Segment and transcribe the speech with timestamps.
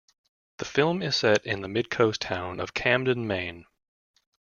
[0.57, 3.65] The film is set in the Mid-Coast town of Camden, Maine.